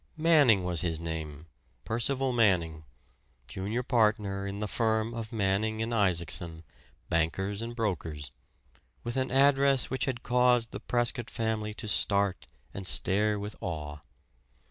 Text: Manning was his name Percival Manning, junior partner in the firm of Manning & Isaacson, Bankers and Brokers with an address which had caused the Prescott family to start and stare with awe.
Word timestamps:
Manning 0.17 0.63
was 0.63 0.81
his 0.81 0.99
name 0.99 1.45
Percival 1.85 2.33
Manning, 2.33 2.85
junior 3.47 3.83
partner 3.83 4.47
in 4.47 4.59
the 4.59 4.67
firm 4.67 5.13
of 5.13 5.31
Manning 5.31 5.79
& 5.93 5.93
Isaacson, 5.93 6.63
Bankers 7.09 7.61
and 7.61 7.75
Brokers 7.75 8.31
with 9.03 9.15
an 9.15 9.29
address 9.31 9.91
which 9.91 10.05
had 10.05 10.23
caused 10.23 10.71
the 10.71 10.79
Prescott 10.79 11.29
family 11.29 11.75
to 11.75 11.87
start 11.87 12.47
and 12.73 12.87
stare 12.87 13.37
with 13.37 13.55
awe. 13.61 13.99